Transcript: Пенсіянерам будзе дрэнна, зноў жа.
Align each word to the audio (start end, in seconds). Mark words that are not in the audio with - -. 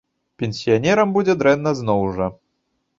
Пенсіянерам 0.43 1.15
будзе 1.19 1.37
дрэнна, 1.45 1.77
зноў 1.85 2.05
жа. 2.19 2.35